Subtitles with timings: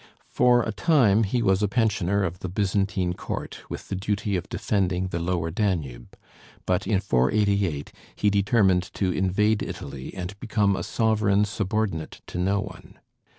[0.29, 4.49] For a time he was a pensioner of the Byzantine court, with the duty of
[4.49, 6.17] defending the lower Danube;
[6.65, 12.61] but in 488 he determined to invade Italy and become a sovereign subordinate to no
[12.61, 12.97] one.